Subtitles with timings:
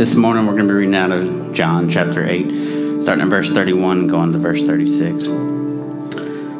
[0.00, 3.50] This morning we're going to be reading out of John chapter 8, starting at verse
[3.50, 5.26] 31, going to verse 36.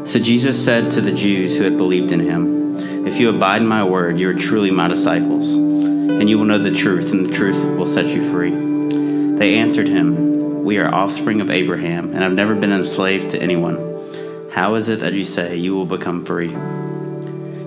[0.06, 2.76] So Jesus said to the Jews who had believed in him,
[3.06, 6.58] If you abide in my word, you are truly my disciples, and you will know
[6.58, 8.50] the truth, and the truth will set you free.
[8.50, 14.50] They answered him, We are offspring of Abraham, and have never been enslaved to anyone.
[14.52, 16.54] How is it that you say you will become free?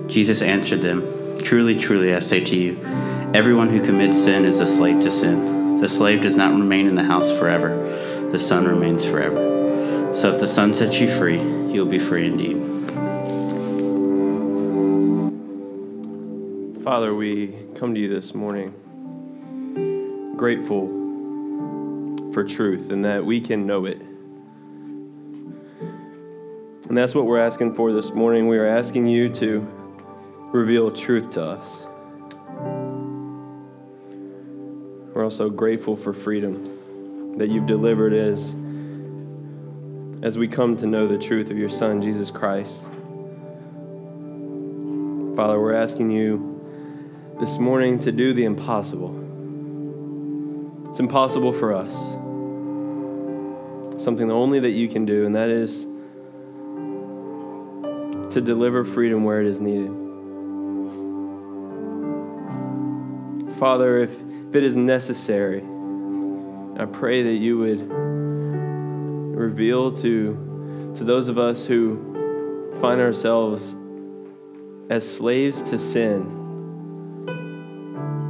[0.06, 1.02] Jesus answered them,
[1.40, 2.80] Truly, truly, I say to you,
[3.34, 5.63] everyone who commits sin is a slave to sin.
[5.84, 7.76] The slave does not remain in the house forever,
[8.32, 10.14] the son remains forever.
[10.14, 12.56] So if the son sets you free, you will be free indeed.
[16.82, 18.72] Father, we come to you this morning
[20.38, 20.86] grateful
[22.32, 24.00] for truth and that we can know it.
[26.88, 28.48] And that's what we're asking for this morning.
[28.48, 29.60] We are asking you to
[30.50, 31.83] reveal truth to us.
[35.14, 38.52] We're also grateful for freedom that you've delivered as,
[40.24, 42.82] as we come to know the truth of your Son, Jesus Christ.
[45.36, 49.20] Father, we're asking you this morning to do the impossible.
[50.90, 51.94] It's impossible for us.
[54.02, 55.84] Something only that you can do, and that is
[58.34, 59.92] to deliver freedom where it is needed.
[63.56, 64.10] Father, if
[64.54, 65.64] if it is necessary,
[66.78, 67.90] I pray that you would
[69.36, 73.74] reveal to, to those of us who find ourselves
[74.88, 76.22] as slaves to sin.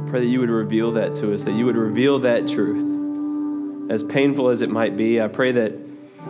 [0.09, 3.91] Pray that you would reveal that to us, that you would reveal that truth.
[3.91, 5.73] As painful as it might be, I pray that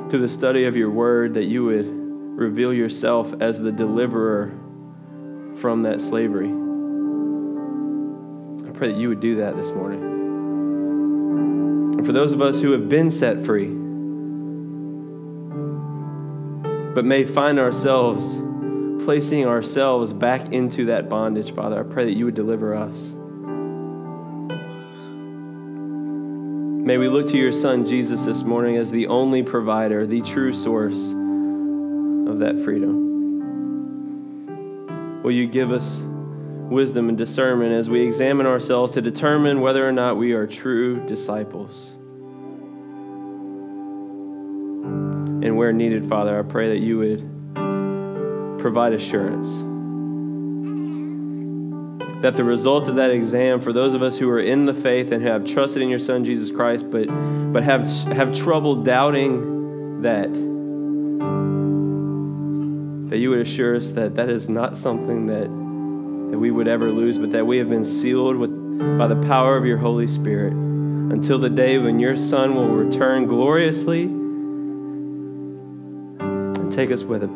[0.10, 1.88] through the study of your word that you would
[2.38, 4.52] reveal yourself as the deliverer
[5.56, 6.65] from that slavery
[8.76, 10.04] pray that you would do that this morning.
[11.98, 13.68] And for those of us who have been set free,
[16.94, 18.38] but may find ourselves
[19.04, 22.96] placing ourselves back into that bondage, Father, I pray that you would deliver us.
[26.86, 30.54] May we look to your Son, Jesus, this morning as the only provider, the true
[30.54, 31.12] source
[32.30, 33.06] of that freedom.
[35.24, 36.00] Will you give us
[36.70, 41.06] wisdom and discernment as we examine ourselves to determine whether or not we are true
[41.06, 41.92] disciples.
[45.44, 49.48] And where needed, Father, I pray that you would provide assurance.
[52.24, 55.12] That the result of that exam, for those of us who are in the faith
[55.12, 57.06] and have trusted in your Son, Jesus Christ, but,
[57.54, 60.34] but have, have trouble doubting that,
[63.12, 65.65] that you would assure us that that is not something that
[66.36, 68.52] that we would ever lose, but that we have been sealed with,
[68.98, 73.26] by the power of your Holy Spirit until the day when your Son will return
[73.26, 74.02] gloriously
[76.20, 77.34] and take us with him.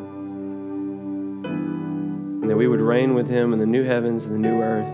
[2.41, 4.91] And that we would reign with him in the new heavens and the new earth,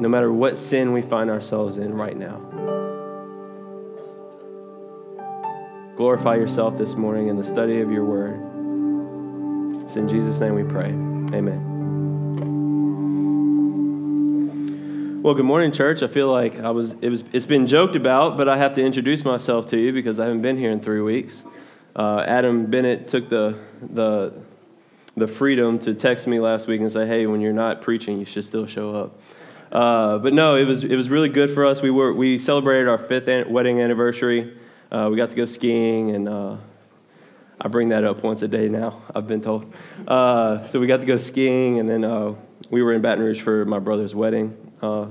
[0.00, 2.38] no matter what sin we find ourselves in right now.
[5.96, 8.40] Glorify yourself this morning in the study of your word.
[9.82, 10.92] It's in Jesus' name we pray.
[11.36, 11.69] Amen.
[15.22, 16.02] Well, good morning, church.
[16.02, 18.82] I feel like I was, it was, it's been joked about, but I have to
[18.82, 21.44] introduce myself to you because I haven't been here in three weeks.
[21.94, 24.32] Uh, Adam Bennett took the, the,
[25.18, 28.24] the freedom to text me last week and say, hey, when you're not preaching, you
[28.24, 29.20] should still show up.
[29.70, 31.82] Uh, but no, it was, it was really good for us.
[31.82, 34.56] We, were, we celebrated our fifth an- wedding anniversary.
[34.90, 36.56] Uh, we got to go skiing, and uh,
[37.60, 39.70] I bring that up once a day now, I've been told.
[40.08, 42.34] Uh, so we got to go skiing, and then uh,
[42.70, 45.06] we were in Baton Rouge for my brother's wedding uh,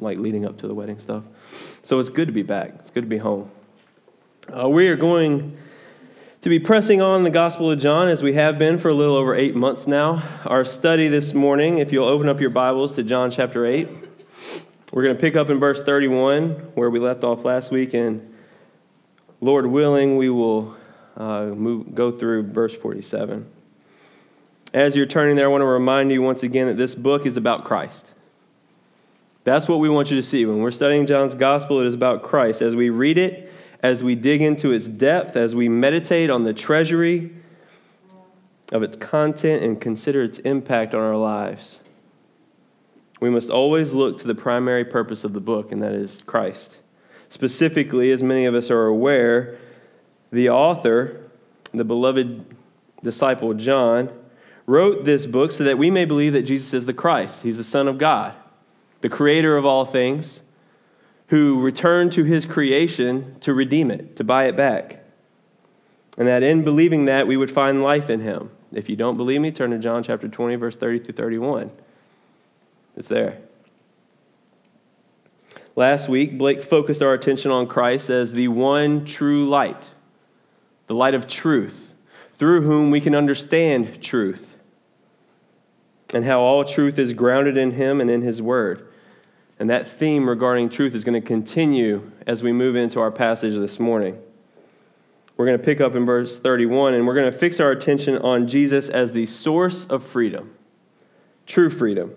[0.00, 1.24] like leading up to the wedding stuff.
[1.82, 2.74] So it's good to be back.
[2.78, 3.50] It's good to be home.
[4.48, 5.56] Uh, we are going
[6.40, 9.14] to be pressing on the Gospel of John as we have been for a little
[9.14, 10.22] over eight months now.
[10.46, 13.88] Our study this morning, if you'll open up your Bibles to John chapter 8,
[14.92, 18.34] we're going to pick up in verse 31 where we left off last week, and
[19.40, 20.76] Lord willing, we will
[21.16, 23.48] uh, move, go through verse 47.
[24.72, 27.36] As you're turning there, I want to remind you once again that this book is
[27.36, 28.06] about Christ.
[29.44, 30.44] That's what we want you to see.
[30.44, 32.60] When we're studying John's gospel, it is about Christ.
[32.60, 33.50] As we read it,
[33.82, 37.32] as we dig into its depth, as we meditate on the treasury
[38.72, 41.80] of its content and consider its impact on our lives,
[43.18, 46.76] we must always look to the primary purpose of the book, and that is Christ.
[47.28, 49.58] Specifically, as many of us are aware,
[50.30, 51.30] the author,
[51.72, 52.44] the beloved
[53.02, 54.10] disciple John,
[54.66, 57.42] wrote this book so that we may believe that Jesus is the Christ.
[57.42, 58.34] He's the Son of God
[59.00, 60.40] the creator of all things,
[61.28, 65.04] who returned to his creation to redeem it, to buy it back.
[66.18, 68.50] And that in believing that, we would find life in him.
[68.72, 71.70] If you don't believe me, turn to John chapter 20, verse 30 through 31.
[72.96, 73.38] It's there.
[75.76, 79.82] Last week, Blake focused our attention on Christ as the one true light,
[80.88, 81.94] the light of truth,
[82.32, 84.56] through whom we can understand truth,
[86.12, 88.89] and how all truth is grounded in Him and in His Word.
[89.60, 93.54] And that theme regarding truth is going to continue as we move into our passage
[93.54, 94.18] this morning.
[95.36, 98.16] We're going to pick up in verse 31, and we're going to fix our attention
[98.16, 100.54] on Jesus as the source of freedom,
[101.46, 102.14] true freedom.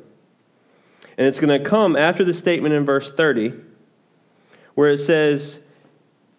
[1.17, 3.53] And it's going to come after the statement in verse 30
[4.75, 5.59] where it says,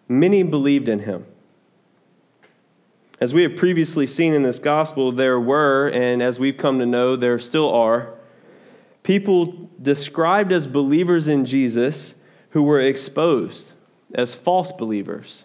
[0.07, 1.25] Many believed in him.
[3.21, 6.85] As we have previously seen in this gospel, there were, and as we've come to
[6.85, 8.15] know, there still are,
[9.05, 12.15] people described as believers in Jesus
[12.49, 13.71] who were exposed
[14.13, 15.43] as false believers.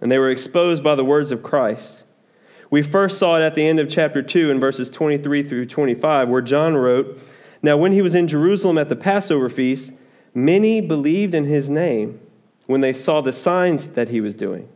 [0.00, 2.02] And they were exposed by the words of Christ.
[2.70, 6.28] We first saw it at the end of chapter 2 in verses 23 through 25,
[6.28, 7.18] where John wrote,
[7.62, 9.92] now, when he was in Jerusalem at the Passover feast,
[10.34, 12.20] many believed in his name
[12.66, 14.68] when they saw the signs that he was doing.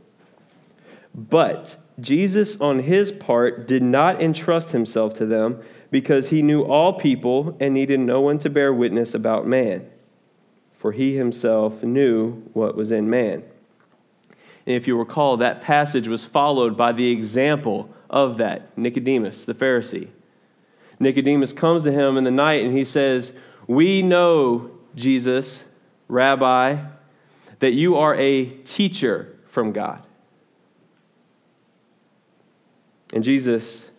[1.14, 6.92] But Jesus, on his part, did not entrust himself to them because he knew all
[6.92, 9.88] people and needed no one to bear witness about man,
[10.76, 13.42] for he himself knew what was in man.
[14.66, 19.54] And if you recall, that passage was followed by the example of that Nicodemus, the
[19.54, 20.08] Pharisee.
[20.98, 23.32] Nicodemus comes to him in the night and he says,
[23.66, 25.64] We know, Jesus,
[26.08, 26.84] Rabbi,
[27.58, 30.06] that you are a teacher from God.
[33.12, 33.89] And Jesus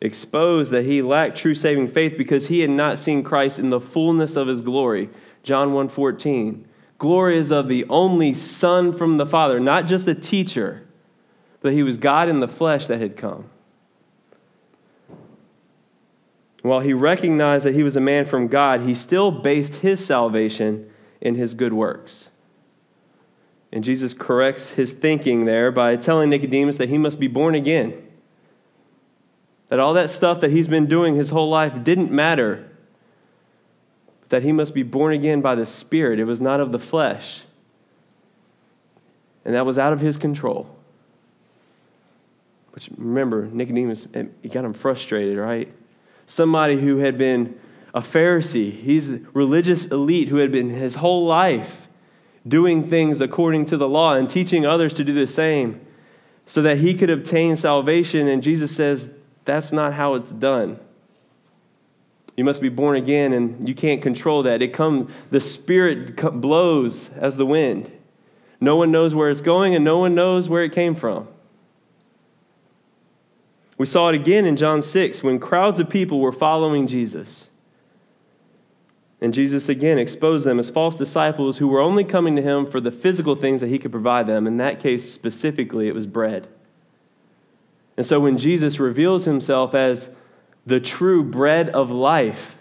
[0.00, 3.80] exposed that he lacked true saving faith because he had not seen Christ in the
[3.80, 5.08] fullness of his glory.
[5.42, 6.64] John 1:14.
[6.98, 10.82] Glory is of the only son from the Father, not just a teacher,
[11.60, 13.46] but he was God in the flesh that had come.
[16.62, 20.90] While he recognized that he was a man from God, he still based his salvation
[21.20, 22.28] in his good works.
[23.72, 28.05] And Jesus corrects his thinking there by telling Nicodemus that he must be born again.
[29.68, 32.68] That all that stuff that he's been doing his whole life didn't matter.
[34.28, 36.20] That he must be born again by the Spirit.
[36.20, 37.42] It was not of the flesh.
[39.44, 40.68] And that was out of his control.
[42.72, 45.72] Which remember, Nicodemus, it got him frustrated, right?
[46.26, 47.58] somebody who had been
[47.94, 48.72] a Pharisee.
[48.72, 51.88] He's a religious elite who had been his whole life
[52.46, 55.80] doing things according to the law and teaching others to do the same
[56.44, 58.28] so that he could obtain salvation.
[58.28, 59.08] And Jesus says,
[59.46, 60.78] that's not how it's done.
[62.36, 64.60] You must be born again, and you can't control that.
[64.60, 67.90] It comes, the Spirit blows as the wind.
[68.60, 71.28] No one knows where it's going, and no one knows where it came from.
[73.78, 77.50] We saw it again in John 6 when crowds of people were following Jesus.
[79.20, 82.80] And Jesus again exposed them as false disciples who were only coming to him for
[82.80, 84.46] the physical things that he could provide them.
[84.46, 86.48] In that case, specifically, it was bread.
[87.96, 90.08] And so when Jesus reveals himself as
[90.64, 92.58] the true bread of life,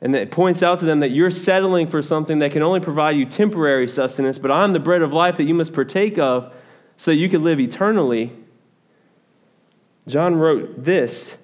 [0.00, 3.16] and it points out to them that you're settling for something that can only provide
[3.16, 6.52] you temporary sustenance, but I'm the bread of life that you must partake of
[6.96, 8.32] so that you can live eternally
[10.08, 11.36] John wrote this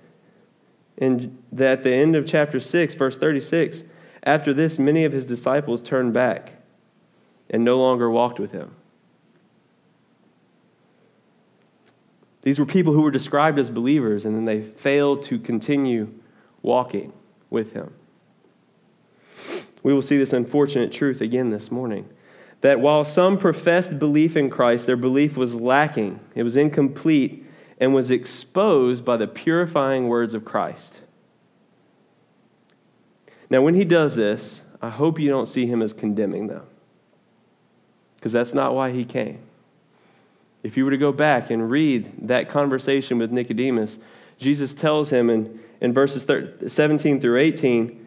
[0.96, 3.84] in at the end of chapter 6, verse 36.
[4.22, 6.52] After this, many of his disciples turned back
[7.50, 8.74] and no longer walked with him.
[12.44, 16.12] These were people who were described as believers, and then they failed to continue
[16.60, 17.14] walking
[17.48, 17.94] with him.
[19.82, 22.06] We will see this unfortunate truth again this morning
[22.60, 27.46] that while some professed belief in Christ, their belief was lacking, it was incomplete
[27.80, 31.00] and was exposed by the purifying words of Christ.
[33.48, 36.66] Now, when he does this, I hope you don't see him as condemning them,
[38.16, 39.40] because that's not why he came.
[40.64, 43.98] If you were to go back and read that conversation with Nicodemus,
[44.38, 46.26] Jesus tells him in, in verses
[46.66, 48.06] 17 through 18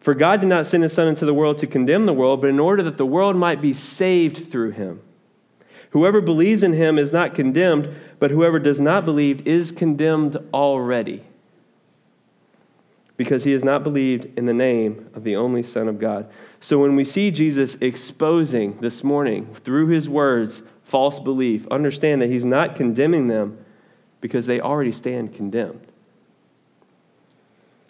[0.00, 2.48] For God did not send his Son into the world to condemn the world, but
[2.48, 5.02] in order that the world might be saved through him.
[5.90, 11.24] Whoever believes in him is not condemned, but whoever does not believe is condemned already,
[13.18, 16.28] because he has not believed in the name of the only Son of God.
[16.58, 22.30] So when we see Jesus exposing this morning through his words false belief, understand that
[22.30, 23.58] he's not condemning them
[24.20, 25.84] because they already stand condemned.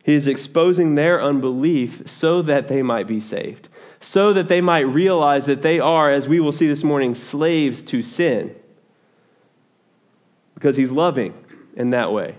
[0.03, 3.69] He is exposing their unbelief so that they might be saved,
[4.01, 7.83] so that they might realize that they are, as we will see this morning, slaves
[7.83, 8.57] to sin.
[10.55, 11.35] Because he's loving
[11.77, 12.37] in that way.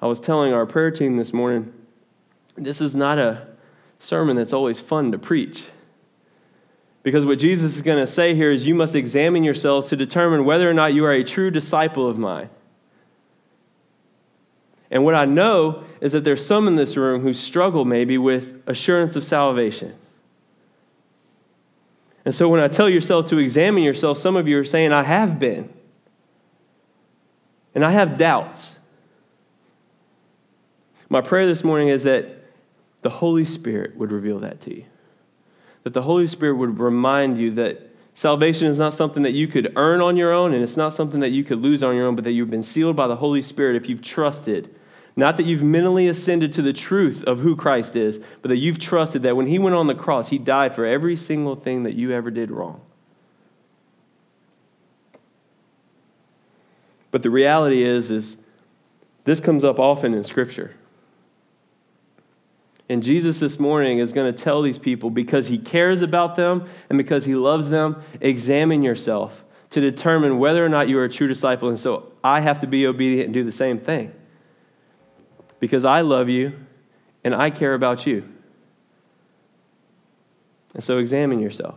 [0.00, 1.72] I was telling our prayer team this morning,
[2.56, 3.48] this is not a
[3.98, 5.64] sermon that's always fun to preach.
[7.04, 10.44] Because what Jesus is going to say here is you must examine yourselves to determine
[10.44, 12.48] whether or not you are a true disciple of mine.
[14.90, 18.62] And what I know is that there's some in this room who struggle maybe with
[18.66, 19.94] assurance of salvation.
[22.24, 25.02] And so when I tell yourself to examine yourself, some of you are saying, I
[25.02, 25.70] have been.
[27.74, 28.76] And I have doubts.
[31.10, 32.44] My prayer this morning is that
[33.02, 34.84] the Holy Spirit would reveal that to you.
[35.84, 39.72] That the Holy Spirit would remind you that salvation is not something that you could
[39.76, 42.14] earn on your own, and it's not something that you could lose on your own,
[42.14, 44.74] but that you've been sealed by the Holy Spirit if you've trusted.
[45.16, 48.78] Not that you've mentally ascended to the truth of who Christ is, but that you've
[48.78, 51.94] trusted that when He went on the cross, He died for every single thing that
[51.94, 52.80] you ever did wrong.
[57.10, 58.36] But the reality is, is
[59.22, 60.74] this comes up often in Scripture.
[62.94, 66.68] And Jesus this morning is going to tell these people because he cares about them
[66.88, 71.08] and because he loves them, examine yourself to determine whether or not you are a
[71.08, 71.68] true disciple.
[71.68, 74.14] And so I have to be obedient and do the same thing
[75.58, 76.52] because I love you
[77.24, 78.28] and I care about you.
[80.74, 81.74] And so examine yourself.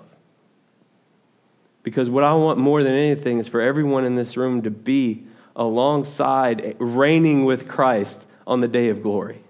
[1.81, 5.25] Because what I want more than anything is for everyone in this room to be
[5.55, 9.41] alongside, reigning with Christ on the day of glory.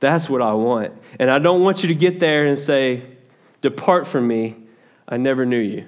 [0.00, 0.92] That's what I want.
[1.18, 3.04] And I don't want you to get there and say,
[3.60, 4.56] Depart from me,
[5.08, 5.86] I never knew you.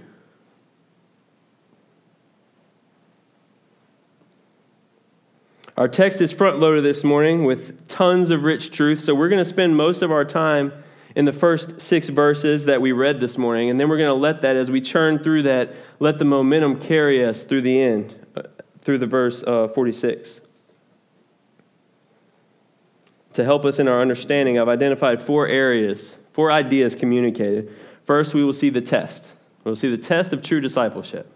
[5.77, 9.39] Our text is front loaded this morning with tons of rich truth, so we're going
[9.39, 10.73] to spend most of our time
[11.15, 14.13] in the first six verses that we read this morning, and then we're going to
[14.13, 18.27] let that, as we churn through that, let the momentum carry us through the end,
[18.37, 18.43] uh,
[18.83, 20.41] through the verse uh, 46
[23.41, 27.75] to help us in our understanding, I've identified four areas, four ideas communicated.
[28.05, 29.27] First, we will see the test.
[29.65, 31.31] We'll see the test of true discipleship.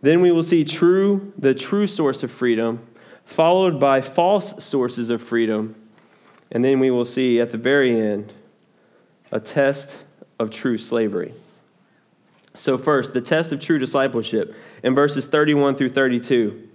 [0.00, 2.86] Then we will see true, the true source of freedom,
[3.24, 5.74] followed by false sources of freedom.
[6.50, 8.32] And then we will see at the very end
[9.30, 9.96] a test
[10.38, 11.32] of true slavery.
[12.54, 16.68] So, first, the test of true discipleship in verses 31 through 32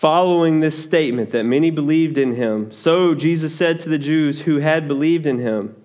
[0.00, 2.72] following this statement that many believed in him.
[2.72, 5.76] So Jesus said to the Jews who had believed in him,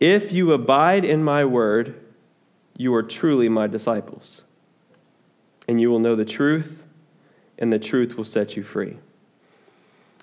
[0.00, 1.94] If you abide in my word,
[2.76, 4.42] you are truly my disciples,
[5.68, 6.82] and you will know the truth,
[7.56, 8.96] and the truth will set you free.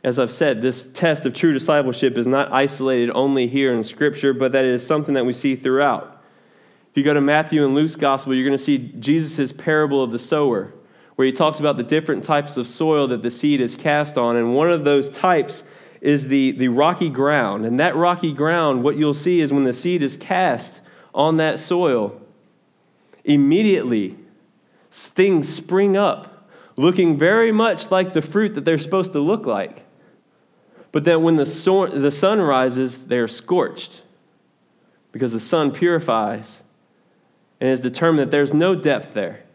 [0.03, 4.33] As I've said, this test of true discipleship is not isolated only here in Scripture,
[4.33, 6.21] but that it is something that we see throughout.
[6.91, 10.11] If you go to Matthew and Luke's gospel, you're going to see Jesus' parable of
[10.11, 10.73] the sower
[11.17, 14.35] where he talks about the different types of soil that the seed is cast on.
[14.35, 15.63] And one of those types
[15.99, 17.65] is the, the rocky ground.
[17.65, 20.79] And that rocky ground, what you'll see is when the seed is cast
[21.15, 22.21] on that soil,
[23.23, 24.15] immediately
[24.91, 29.85] things spring up, looking very much like the fruit that they're supposed to look like.
[30.91, 34.03] But then when the, so- the sun rises, they're scorched
[35.11, 36.61] because the sun purifies
[37.59, 39.46] and has determined that there's no depth there.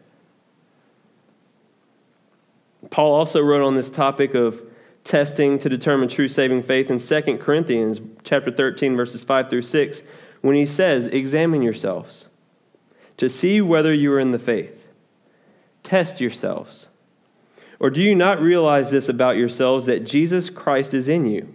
[2.93, 4.61] Paul also wrote on this topic of
[5.03, 10.03] testing to determine true saving faith in 2 Corinthians chapter 13 verses 5 through 6
[10.41, 12.27] when he says, "Examine yourselves
[13.17, 14.85] to see whether you are in the faith.
[15.81, 16.87] Test yourselves.
[17.79, 21.47] Or do you not realize this about yourselves that Jesus Christ is in you,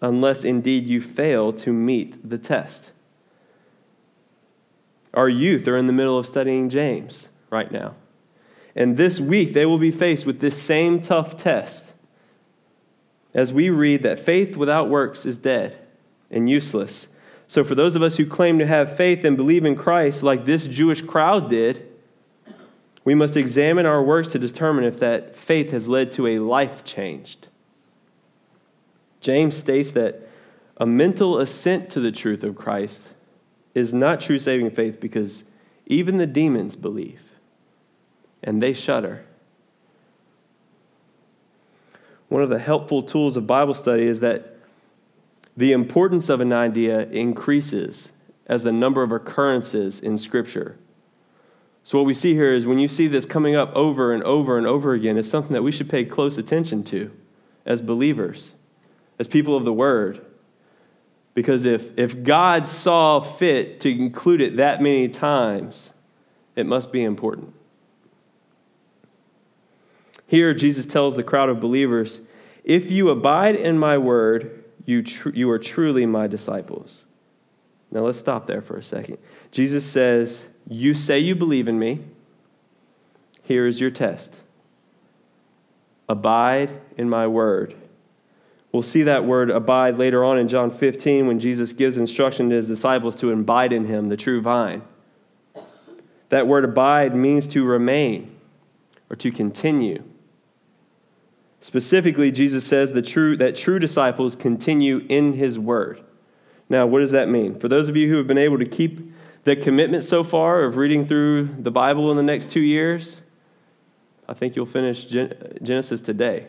[0.00, 2.92] unless indeed you fail to meet the test?"
[5.14, 7.96] Our youth are in the middle of studying James right now.
[8.74, 11.86] And this week, they will be faced with this same tough test
[13.34, 15.78] as we read that faith without works is dead
[16.30, 17.08] and useless.
[17.46, 20.44] So, for those of us who claim to have faith and believe in Christ, like
[20.44, 21.86] this Jewish crowd did,
[23.04, 26.84] we must examine our works to determine if that faith has led to a life
[26.84, 27.48] changed.
[29.20, 30.28] James states that
[30.76, 33.08] a mental assent to the truth of Christ
[33.74, 35.44] is not true saving faith because
[35.86, 37.29] even the demons believe
[38.42, 39.24] and they shudder.
[42.28, 44.56] One of the helpful tools of Bible study is that
[45.56, 48.10] the importance of an idea increases
[48.46, 50.76] as the number of occurrences in Scripture
[51.82, 54.58] So, what we see here is when you see this coming up over and over
[54.58, 57.10] and over again, it's something that we should pay close attention to
[57.66, 58.52] as believers,
[59.18, 60.24] as people of the Word.
[61.34, 65.92] Because if, if God saw fit to include it that many times,
[66.56, 67.54] it must be important.
[70.30, 72.20] Here, Jesus tells the crowd of believers
[72.62, 77.04] if you abide in my word, you, tr- you are truly my disciples.
[77.90, 79.18] Now, let's stop there for a second.
[79.50, 82.04] Jesus says, You say you believe in me.
[83.42, 84.36] Here is your test
[86.08, 87.74] abide in my word.
[88.70, 92.54] We'll see that word abide later on in John 15 when Jesus gives instruction to
[92.54, 94.82] his disciples to abide in him, the true vine.
[96.28, 98.36] That word abide means to remain
[99.08, 100.04] or to continue.
[101.60, 106.02] Specifically, Jesus says the true, that true disciples continue in his word.
[106.70, 107.58] Now, what does that mean?
[107.58, 109.12] For those of you who have been able to keep
[109.44, 113.18] the commitment so far of reading through the Bible in the next two years,
[114.26, 116.46] I think you'll finish Genesis today,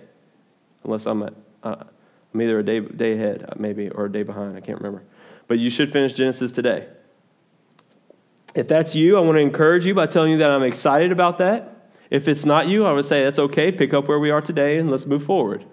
[0.84, 1.30] unless I'm, uh,
[1.64, 4.56] I'm either a day, day ahead, uh, maybe, or a day behind.
[4.56, 5.04] I can't remember.
[5.48, 6.88] But you should finish Genesis today.
[8.54, 11.40] If that's you, I want to encourage you by telling you that I'm excited about
[11.40, 11.81] that.
[12.12, 13.72] If it's not you, I would say that's okay.
[13.72, 15.66] Pick up where we are today and let's move forward.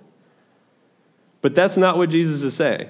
[1.43, 2.89] But that's not what Jesus is saying.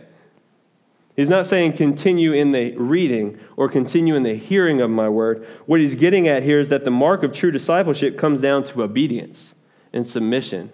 [1.16, 5.44] He's not saying continue in the reading or continue in the hearing of my word.
[5.66, 8.84] What he's getting at here is that the mark of true discipleship comes down to
[8.84, 9.54] obedience
[9.92, 10.70] and submission.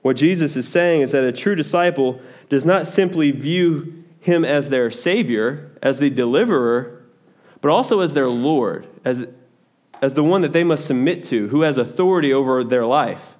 [0.00, 4.68] What Jesus is saying is that a true disciple does not simply view him as
[4.68, 7.02] their Savior, as the deliverer,
[7.60, 9.26] but also as their Lord, as,
[10.02, 13.36] as the one that they must submit to, who has authority over their life.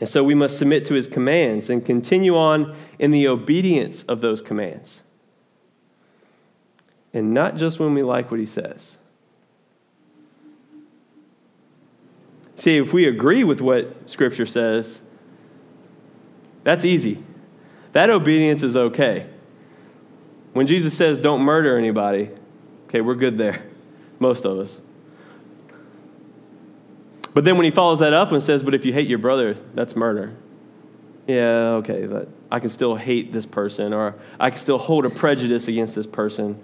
[0.00, 4.20] And so we must submit to his commands and continue on in the obedience of
[4.20, 5.02] those commands.
[7.14, 8.98] And not just when we like what he says.
[12.56, 15.00] See, if we agree with what Scripture says,
[16.64, 17.22] that's easy.
[17.92, 19.28] That obedience is okay.
[20.54, 22.30] When Jesus says, don't murder anybody,
[22.86, 23.69] okay, we're good there.
[24.20, 24.78] Most of us.
[27.34, 29.54] But then when he follows that up and says, But if you hate your brother,
[29.74, 30.36] that's murder.
[31.26, 35.10] Yeah, okay, but I can still hate this person, or I can still hold a
[35.10, 36.58] prejudice against this person.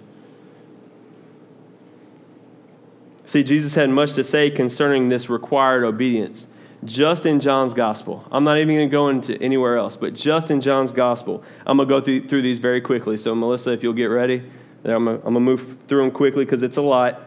[3.25, 6.47] See, Jesus had much to say concerning this required obedience
[6.85, 8.25] just in John's gospel.
[8.31, 11.43] I'm not even going to go into anywhere else, but just in John's gospel.
[11.65, 13.17] I'm going to go through, through these very quickly.
[13.17, 14.49] So, Melissa, if you'll get ready,
[14.85, 17.21] I'm going to move through them quickly because it's a lot,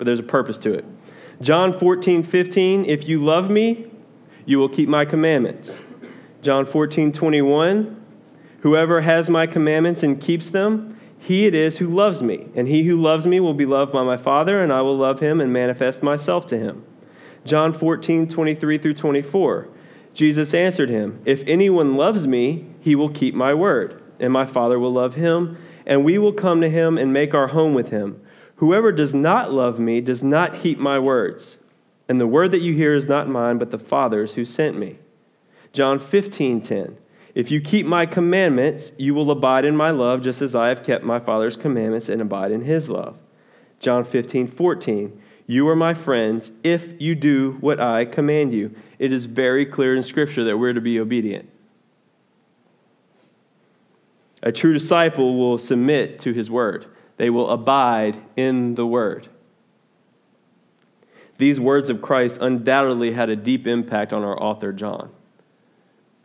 [0.00, 0.82] but there's a purpose to it.
[1.42, 3.90] John 14, 15, if you love me,
[4.46, 5.78] you will keep my commandments.
[6.40, 8.02] John 14, 21,
[8.60, 12.48] whoever has my commandments and keeps them, he it is who loves me.
[12.54, 15.20] And he who loves me will be loved by my Father, and I will love
[15.20, 16.82] him and manifest myself to him.
[17.44, 19.68] John 14, 23 through 24.
[20.14, 24.78] Jesus answered him, If anyone loves me, he will keep my word, and my Father
[24.78, 28.22] will love him, and we will come to him and make our home with him.
[28.60, 31.56] Whoever does not love me does not keep my words.
[32.10, 34.98] And the word that you hear is not mine, but the Father's who sent me.
[35.72, 36.98] John 15, 10.
[37.34, 40.82] If you keep my commandments, you will abide in my love, just as I have
[40.82, 43.16] kept my Father's commandments and abide in his love.
[43.78, 45.22] John 15, 14.
[45.46, 48.74] You are my friends if you do what I command you.
[48.98, 51.48] It is very clear in Scripture that we're to be obedient.
[54.42, 56.84] A true disciple will submit to his word.
[57.20, 59.28] They will abide in the word.
[61.36, 65.10] These words of Christ undoubtedly had a deep impact on our author, John.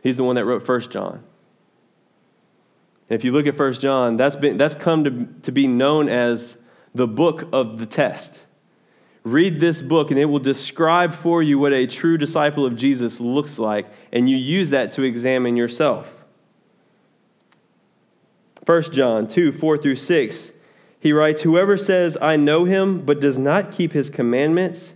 [0.02, 1.22] He's the one that wrote 1 John.
[3.10, 6.08] And if you look at 1 John, that's, been, that's come to, to be known
[6.08, 6.56] as
[6.94, 8.46] the book of the test.
[9.22, 13.20] Read this book, and it will describe for you what a true disciple of Jesus
[13.20, 16.24] looks like, and you use that to examine yourself.
[18.64, 20.52] 1 John 2 4 through 6
[21.00, 24.94] he writes, Whoever says, I know him, but does not keep his commandments,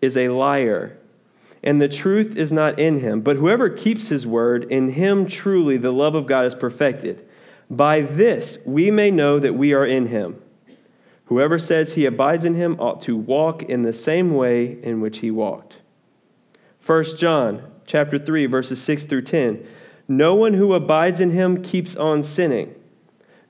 [0.00, 0.98] is a liar,
[1.62, 3.20] and the truth is not in him.
[3.20, 7.26] But whoever keeps his word, in him truly the love of God is perfected.
[7.70, 10.40] By this we may know that we are in him.
[11.26, 15.20] Whoever says he abides in him ought to walk in the same way in which
[15.20, 15.76] he walked.
[16.84, 19.66] 1 John chapter 3 verses 6 through 10.
[20.08, 22.74] No one who abides in him keeps on sinning.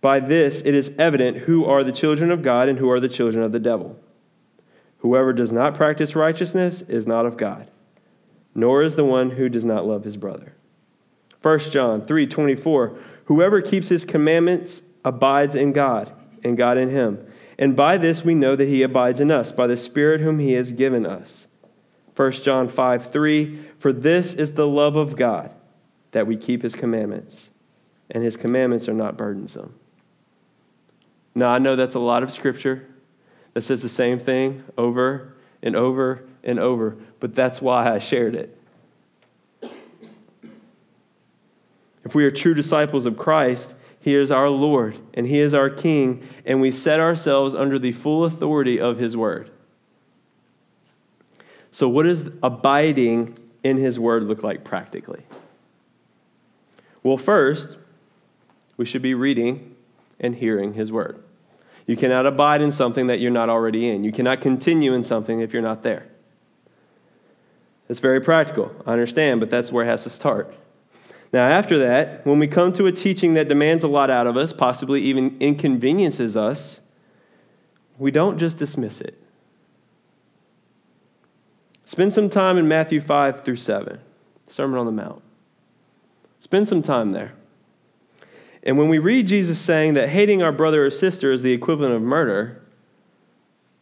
[0.00, 3.08] By this it is evident who are the children of God and who are the
[3.08, 3.98] children of the devil.
[4.98, 7.70] Whoever does not practice righteousness is not of God,
[8.54, 10.54] nor is the one who does not love his brother.
[11.42, 17.24] 1 John 3:24 Whoever keeps his commandments abides in God, and God in him.
[17.58, 20.52] And by this we know that he abides in us, by the Spirit whom he
[20.52, 21.46] has given us.
[22.16, 25.50] 1 John 5 3 For this is the love of God,
[26.12, 27.50] that we keep his commandments,
[28.10, 29.74] and his commandments are not burdensome.
[31.38, 32.86] Now, I know that's a lot of scripture
[33.54, 38.34] that says the same thing over and over and over, but that's why I shared
[38.34, 38.60] it.
[42.04, 45.70] If we are true disciples of Christ, he is our Lord and He is our
[45.70, 49.50] King, and we set ourselves under the full authority of His Word.
[51.70, 55.22] So, what does abiding in His Word look like practically?
[57.02, 57.76] Well, first,
[58.76, 59.76] we should be reading
[60.18, 61.22] and hearing His Word.
[61.88, 64.04] You cannot abide in something that you're not already in.
[64.04, 66.06] You cannot continue in something if you're not there.
[67.88, 70.54] It's very practical, I understand, but that's where it has to start.
[71.32, 74.36] Now, after that, when we come to a teaching that demands a lot out of
[74.36, 76.80] us, possibly even inconveniences us,
[77.96, 79.18] we don't just dismiss it.
[81.86, 83.98] Spend some time in Matthew 5 through 7,
[84.46, 85.22] Sermon on the Mount.
[86.38, 87.32] Spend some time there.
[88.68, 91.94] And when we read Jesus saying that hating our brother or sister is the equivalent
[91.94, 92.60] of murder,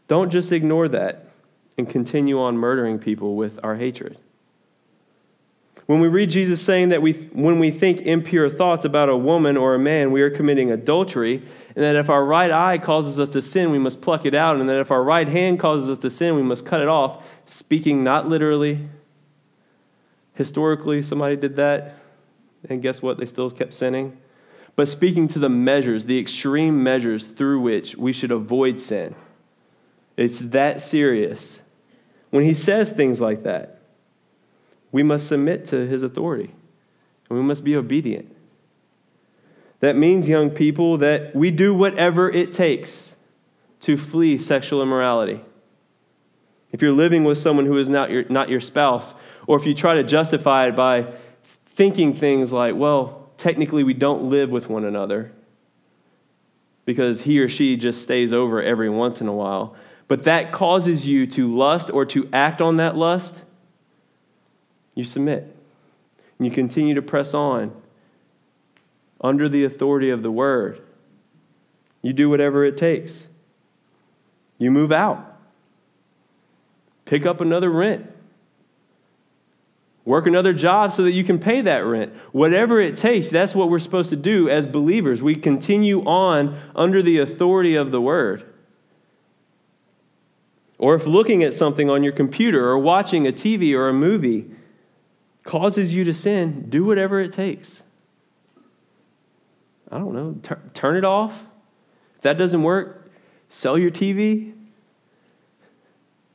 [0.07, 1.29] don't just ignore that
[1.77, 4.17] and continue on murdering people with our hatred.
[5.87, 9.57] When we read Jesus saying that we, when we think impure thoughts about a woman
[9.57, 11.43] or a man, we are committing adultery,
[11.75, 14.55] and that if our right eye causes us to sin, we must pluck it out,
[14.55, 17.25] and that if our right hand causes us to sin, we must cut it off,
[17.45, 18.89] speaking not literally.
[20.35, 21.97] Historically, somebody did that,
[22.69, 23.19] and guess what?
[23.19, 24.19] They still kept sinning.
[24.77, 29.15] But speaking to the measures, the extreme measures through which we should avoid sin.
[30.17, 31.63] It's that serious.
[32.31, 33.81] When he says things like that,
[34.93, 36.55] we must submit to his authority
[37.29, 38.35] and we must be obedient.
[39.81, 43.15] That means, young people, that we do whatever it takes
[43.81, 45.41] to flee sexual immorality.
[46.73, 49.15] If you're living with someone who is not your, not your spouse,
[49.47, 51.13] or if you try to justify it by
[51.43, 55.33] thinking things like, well, technically we don't live with one another
[56.85, 59.75] because he or she just stays over every once in a while,
[60.09, 63.35] but that causes you to lust or to act on that lust,
[64.95, 65.55] you submit.
[66.39, 67.75] And you continue to press on
[69.21, 70.81] under the authority of the word.
[72.03, 73.27] You do whatever it takes.
[74.59, 75.39] You move out.
[77.05, 78.11] Pick up another rent.
[80.07, 82.15] Work another job so that you can pay that rent.
[82.31, 85.21] Whatever it takes, that's what we're supposed to do as believers.
[85.21, 88.45] We continue on under the authority of the word.
[90.79, 94.47] Or if looking at something on your computer or watching a TV or a movie
[95.43, 97.83] causes you to sin, do whatever it takes.
[99.91, 101.47] I don't know, tur- turn it off.
[102.15, 103.11] If that doesn't work,
[103.49, 104.53] sell your TV,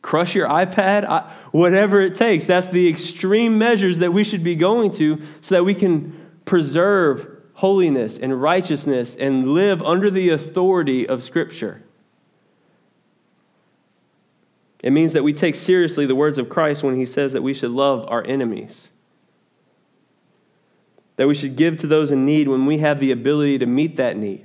[0.02, 2.46] crush your iPad, I, whatever it takes.
[2.46, 7.28] That's the extreme measures that we should be going to so that we can preserve
[7.54, 11.84] holiness and righteousness and live under the authority of Scripture.
[14.82, 17.54] It means that we take seriously the words of Christ when he says that we
[17.54, 18.90] should love our enemies
[21.22, 23.98] that we should give to those in need when we have the ability to meet
[23.98, 24.44] that need.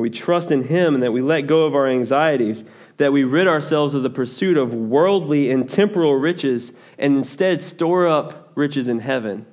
[0.00, 2.64] We trust in Him and that we let go of our anxieties,
[2.98, 8.06] that we rid ourselves of the pursuit of worldly and temporal riches and instead store
[8.06, 9.46] up riches in heaven.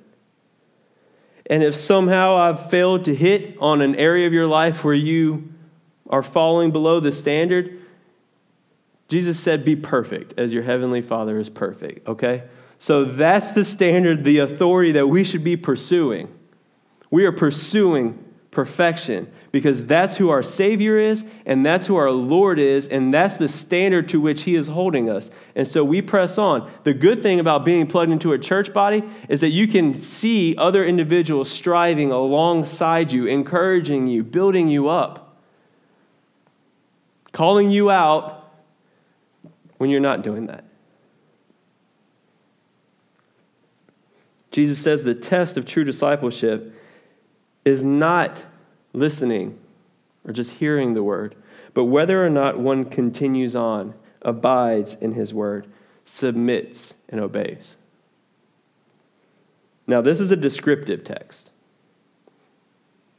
[1.48, 5.52] And if somehow I've failed to hit on an area of your life where you
[6.10, 7.80] are falling below the standard,
[9.08, 12.44] Jesus said, Be perfect as your heavenly Father is perfect, okay?
[12.78, 16.28] So that's the standard, the authority that we should be pursuing.
[17.10, 22.58] We are pursuing perfection because that's who our Savior is and that's who our Lord
[22.58, 25.30] is, and that's the standard to which He is holding us.
[25.54, 26.70] And so we press on.
[26.84, 30.54] The good thing about being plugged into a church body is that you can see
[30.58, 35.40] other individuals striving alongside you, encouraging you, building you up,
[37.32, 38.52] calling you out
[39.78, 40.64] when you're not doing that.
[44.50, 46.78] Jesus says the test of true discipleship
[47.64, 48.44] is not
[48.96, 49.58] listening
[50.24, 51.36] or just hearing the word,
[51.74, 55.68] but whether or not one continues on, abides in his word,
[56.04, 57.76] submits, and obeys.
[59.86, 61.50] Now, this is a descriptive text,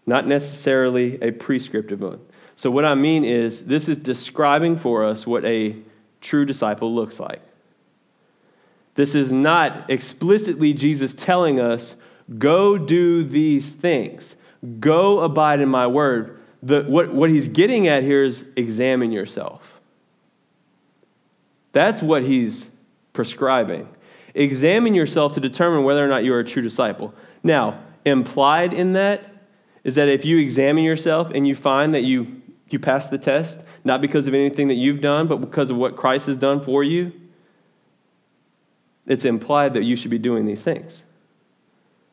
[0.06, 2.20] not necessarily a prescriptive one.
[2.56, 5.76] So, what I mean is, this is describing for us what a
[6.20, 7.42] true disciple looks like.
[8.96, 11.96] This is not explicitly Jesus telling us,
[12.40, 14.36] go do these things,
[14.80, 16.40] go abide in my word.
[16.64, 19.80] The, what, what he's getting at here is examine yourself.
[21.72, 22.68] That's what he's
[23.14, 23.88] prescribing.
[24.34, 27.14] Examine yourself to determine whether or not you're a true disciple.
[27.44, 29.34] Now, implied in that
[29.84, 33.62] is that if you examine yourself and you find that you, you pass the test,
[33.84, 36.84] not because of anything that you've done, but because of what Christ has done for
[36.84, 37.14] you,
[39.06, 41.04] it's implied that you should be doing these things.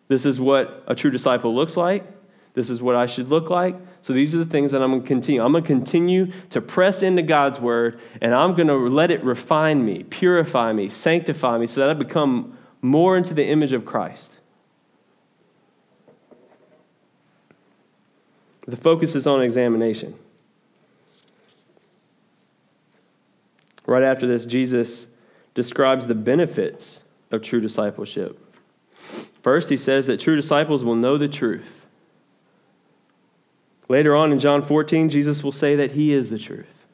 [0.09, 2.07] This is what a true disciple looks like.
[2.55, 3.77] This is what I should look like.
[4.01, 5.45] So these are the things that I'm going to continue.
[5.45, 9.23] I'm going to continue to press into God's word, and I'm going to let it
[9.25, 13.85] refine me, purify me, sanctify me, so that I become more into the image of
[13.85, 14.33] Christ.
[18.67, 20.15] The focus is on examination.
[23.85, 25.07] Right after this, Jesus
[25.55, 28.41] describes the benefits of true discipleship.
[29.43, 31.84] First, he says that true disciples will know the truth.
[33.89, 36.87] Later on in John 14, Jesus will say that he is the truth.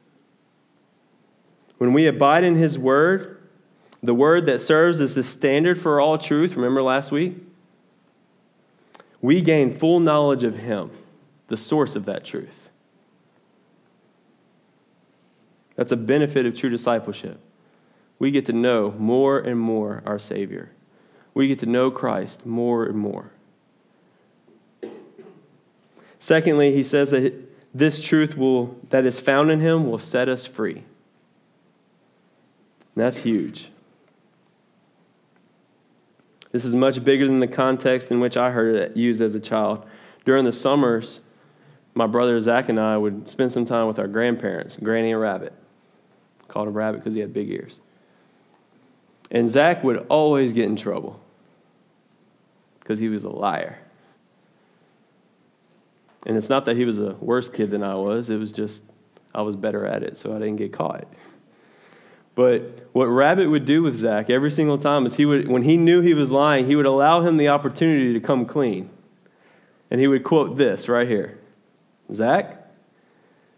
[1.79, 3.41] When we abide in his word,
[4.03, 7.37] the word that serves as the standard for all truth, remember last week?
[9.21, 10.91] We gain full knowledge of him,
[11.49, 12.71] the source of that truth.
[15.77, 17.41] That's a benefit of true discipleship.
[18.19, 20.73] We get to know more and more our Savior.
[21.33, 23.33] We get to know Christ more and more.
[26.21, 27.35] Secondly, he says that
[27.75, 30.77] this truth will, that is found in him will set us free.
[30.77, 30.85] And
[32.95, 33.71] that's huge.
[36.53, 39.41] This is much bigger than the context in which I heard it used as a
[39.41, 39.87] child.
[40.27, 41.21] During the summers,
[41.95, 45.55] my brother Zach and I would spend some time with our grandparents, Granny and Rabbit.
[46.49, 47.81] Called him Rabbit because he had big ears.
[49.31, 51.19] And Zach would always get in trouble
[52.81, 53.79] because he was a liar.
[56.27, 58.83] And it's not that he was a worse kid than I was, it was just
[59.35, 61.07] I was better at it, so I didn't get caught.
[62.35, 65.77] But what Rabbit would do with Zach every single time is he would, when he
[65.77, 68.91] knew he was lying, he would allow him the opportunity to come clean.
[69.91, 71.39] And he would quote this right here
[72.13, 72.67] Zach,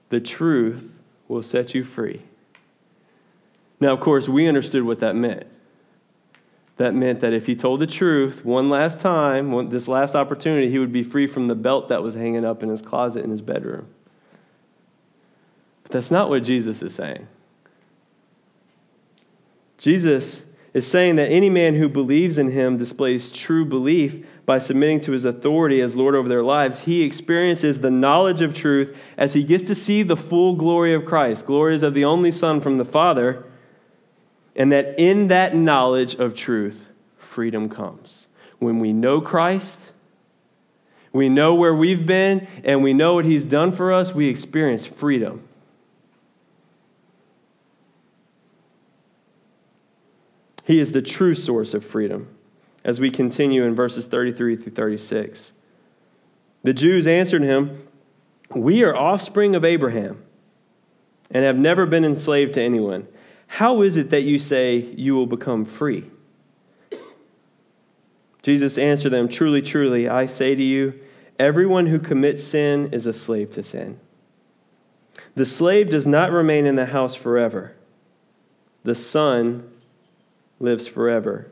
[0.08, 2.22] the truth will set you free.
[3.80, 5.46] Now, of course, we understood what that meant.
[6.78, 10.78] That meant that if he told the truth one last time, this last opportunity, he
[10.78, 13.42] would be free from the belt that was hanging up in his closet in his
[13.42, 13.86] bedroom.
[15.82, 17.28] But that's not what Jesus is saying.
[19.76, 25.00] Jesus is saying that any man who believes in him displays true belief by submitting
[25.00, 26.80] to his authority as Lord over their lives.
[26.80, 31.04] He experiences the knowledge of truth as he gets to see the full glory of
[31.04, 31.46] Christ.
[31.46, 33.44] Glories of the only Son from the Father
[34.54, 38.26] and that in that knowledge of truth, freedom comes.
[38.58, 39.80] When we know Christ,
[41.12, 44.86] we know where we've been, and we know what He's done for us, we experience
[44.86, 45.46] freedom.
[50.64, 52.28] He is the true source of freedom.
[52.84, 55.52] As we continue in verses 33 through 36,
[56.62, 57.86] the Jews answered him,
[58.54, 60.22] We are offspring of Abraham
[61.30, 63.06] and have never been enslaved to anyone.
[63.56, 66.10] How is it that you say you will become free?
[68.42, 70.98] Jesus answered them, Truly, truly, I say to you,
[71.38, 74.00] everyone who commits sin is a slave to sin.
[75.34, 77.76] The slave does not remain in the house forever,
[78.84, 79.70] the son
[80.58, 81.50] lives forever.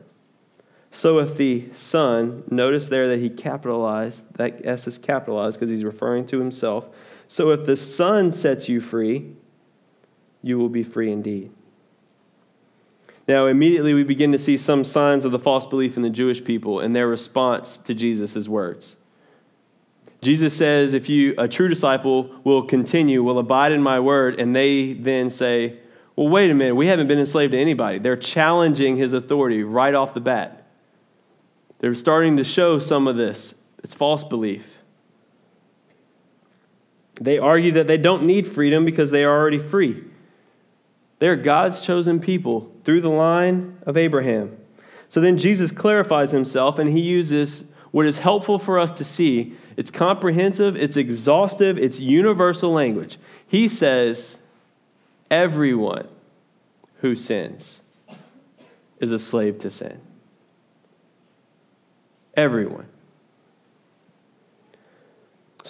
[0.89, 5.83] So if the son, notice there that he capitalized, that S is capitalized because he's
[5.83, 6.87] referring to himself.
[7.27, 9.35] So if the son sets you free,
[10.41, 11.51] you will be free indeed.
[13.27, 16.43] Now, immediately we begin to see some signs of the false belief in the Jewish
[16.43, 18.95] people and their response to Jesus' words.
[20.21, 24.55] Jesus says, if you, a true disciple, will continue, will abide in my word, and
[24.55, 25.79] they then say,
[26.15, 27.97] well, wait a minute, we haven't been enslaved to anybody.
[27.97, 30.67] They're challenging his authority right off the bat.
[31.79, 33.55] They're starting to show some of this.
[33.83, 34.77] It's false belief.
[37.19, 40.03] They argue that they don't need freedom because they are already free.
[41.19, 44.57] They're God's chosen people through the line of Abraham.
[45.09, 49.55] So then Jesus clarifies himself and he uses what is helpful for us to see.
[49.75, 53.17] It's comprehensive, it's exhaustive, it's universal language.
[53.45, 54.37] He says,
[55.29, 56.07] everyone
[57.01, 57.81] who sins
[58.99, 59.99] is a slave to sin.
[62.35, 62.87] Everyone.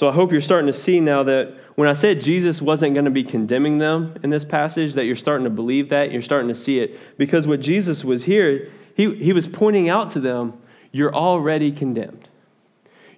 [0.01, 3.05] So I hope you're starting to see now that when I said Jesus wasn't going
[3.05, 6.47] to be condemning them in this passage, that you're starting to believe that, you're starting
[6.47, 7.17] to see it.
[7.19, 10.59] Because what Jesus was here, he, he was pointing out to them,
[10.91, 12.29] you're already condemned.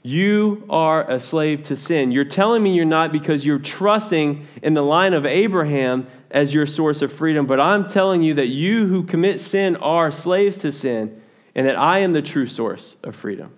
[0.02, 2.12] You are a slave to sin.
[2.12, 6.66] You're telling me you're not because you're trusting in the line of Abraham as your
[6.66, 10.72] source of freedom, but I'm telling you that you who commit sin are slaves to
[10.74, 11.22] sin,
[11.56, 13.54] and that I am the true source of freedom.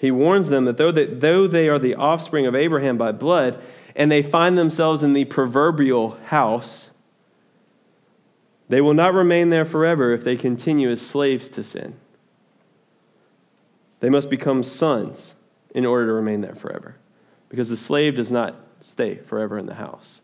[0.00, 3.62] He warns them that though, they, though they are the offspring of Abraham by blood,
[3.94, 6.88] and they find themselves in the proverbial house,
[8.70, 11.96] they will not remain there forever if they continue as slaves to sin.
[13.98, 15.34] They must become sons
[15.74, 16.96] in order to remain there forever,
[17.50, 20.22] because the slave does not stay forever in the house.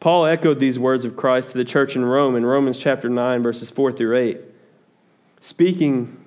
[0.00, 3.42] Paul echoed these words of Christ to the church in Rome in Romans chapter 9,
[3.42, 4.40] verses 4 through 8.
[5.42, 6.21] Speaking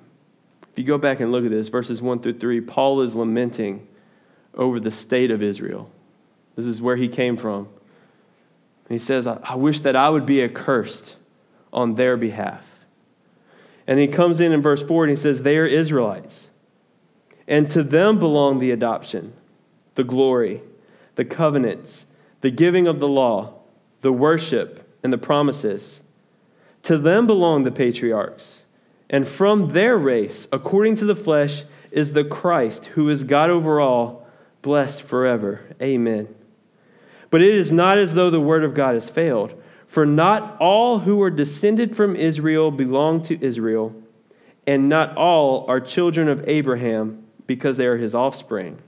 [0.76, 3.88] if you go back and look at this, verses 1 through 3, Paul is lamenting
[4.52, 5.90] over the state of Israel.
[6.54, 7.70] This is where he came from.
[8.86, 11.16] he says, I, I wish that I would be accursed
[11.72, 12.80] on their behalf.
[13.86, 16.50] And he comes in in verse 4 and he says, They are Israelites.
[17.48, 19.32] And to them belong the adoption,
[19.94, 20.60] the glory,
[21.14, 22.04] the covenants,
[22.42, 23.54] the giving of the law,
[24.02, 26.02] the worship, and the promises.
[26.82, 28.60] To them belong the patriarchs
[29.08, 33.80] and from their race, according to the flesh, is the Christ, who is God over
[33.80, 34.26] all,
[34.62, 35.60] blessed forever.
[35.80, 36.28] Amen.
[37.30, 39.54] But it is not as though the word of God has failed,
[39.86, 43.94] for not all who are descended from Israel belong to Israel,
[44.66, 48.78] and not all are children of Abraham because they are his offspring.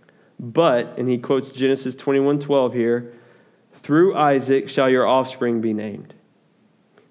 [0.41, 3.13] But, and he quotes Genesis 21:12 here,
[3.73, 6.15] through Isaac shall your offspring be named.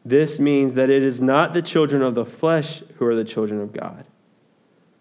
[0.08, 3.60] This means that it is not the children of the flesh who are the children
[3.60, 4.06] of God,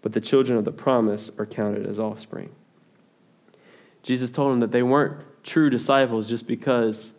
[0.02, 2.50] but the children of the promise are counted as offspring.
[4.02, 7.12] Jesus told them that they weren't true disciples just because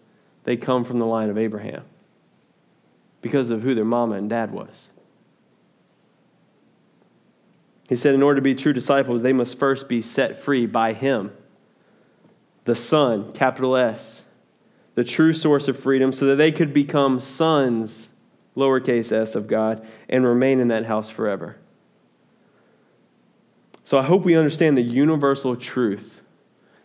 [0.43, 1.85] they come from the line of Abraham,
[3.21, 4.89] because of who their mama and dad was.
[7.87, 10.91] He said, in order to be true disciples, they must first be set free by
[10.91, 11.31] Him,
[12.65, 14.23] the Son, capital S,
[14.97, 18.09] the true source of freedom, so that they could become sons,
[18.55, 21.57] lowercase s, of God, and remain in that house forever.
[23.83, 26.21] So I hope we understand the universal truth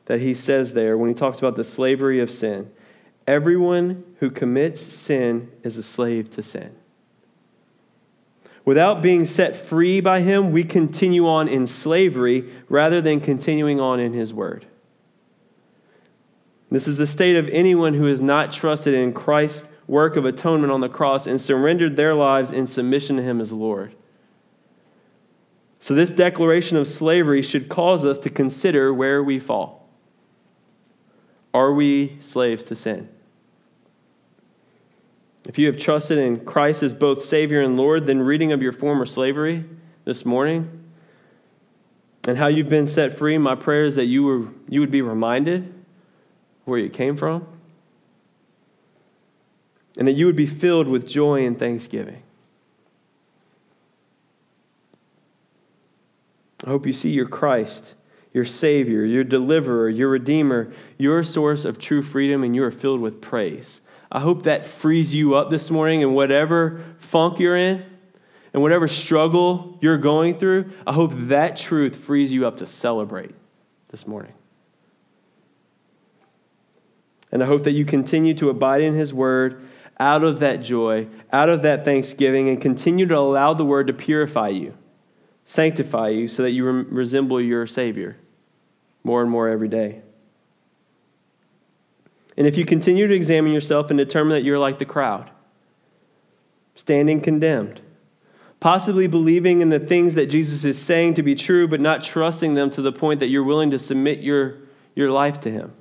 [0.04, 2.70] that he says there when he talks about the slavery of sin.
[3.26, 6.76] Everyone who commits sin is a slave to sin.
[8.66, 14.00] Without being set free by him, we continue on in slavery rather than continuing on
[14.00, 14.66] in his word.
[16.72, 20.72] This is the state of anyone who has not trusted in Christ's work of atonement
[20.72, 23.94] on the cross and surrendered their lives in submission to Him as Lord.
[25.80, 29.86] So, this declaration of slavery should cause us to consider where we fall.
[31.52, 33.10] Are we slaves to sin?
[35.44, 38.72] If you have trusted in Christ as both Savior and Lord, then reading of your
[38.72, 39.66] former slavery
[40.06, 40.84] this morning
[42.26, 45.02] and how you've been set free, my prayer is that you, were, you would be
[45.02, 45.81] reminded
[46.64, 47.46] where you came from,
[49.98, 52.22] and that you would be filled with joy and thanksgiving.
[56.64, 57.94] I hope you see your Christ,
[58.32, 63.00] your Savior, your deliverer, your Redeemer, your source of true freedom, and you are filled
[63.00, 63.80] with praise.
[64.10, 67.84] I hope that frees you up this morning in whatever funk you're in
[68.52, 70.70] and whatever struggle you're going through.
[70.86, 73.34] I hope that truth frees you up to celebrate
[73.88, 74.32] this morning.
[77.32, 79.66] And I hope that you continue to abide in His Word
[79.98, 83.92] out of that joy, out of that thanksgiving, and continue to allow the Word to
[83.94, 84.76] purify you,
[85.46, 88.18] sanctify you, so that you re- resemble your Savior
[89.02, 90.02] more and more every day.
[92.36, 95.30] And if you continue to examine yourself and determine that you're like the crowd,
[96.74, 97.80] standing condemned,
[98.60, 102.54] possibly believing in the things that Jesus is saying to be true, but not trusting
[102.54, 104.58] them to the point that you're willing to submit your,
[104.94, 105.72] your life to Him.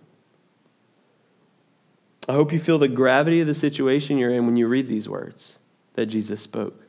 [2.32, 5.10] I hope you feel the gravity of the situation you're in when you read these
[5.10, 5.56] words
[5.96, 6.82] that Jesus spoke.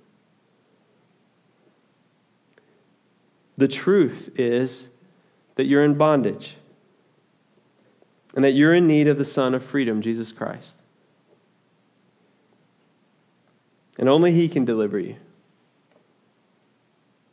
[3.56, 4.86] The truth is
[5.56, 6.54] that you're in bondage
[8.36, 10.76] and that you're in need of the Son of freedom, Jesus Christ.
[13.98, 15.16] And only He can deliver you.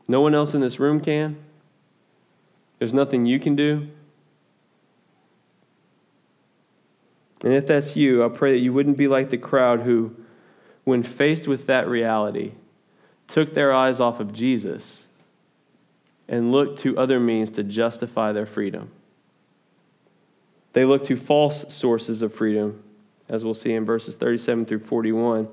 [0.08, 1.38] No one else in this room can.
[2.80, 3.88] There's nothing you can do.
[7.44, 10.16] And if that's you, I pray that you wouldn't be like the crowd who,
[10.84, 12.54] when faced with that reality,
[13.28, 15.06] took their eyes off of Jesus
[16.28, 18.92] and looked to other means to justify their freedom.
[20.74, 22.84] They looked to false sources of freedom,
[23.28, 25.48] as we'll see in verses 37 through 41.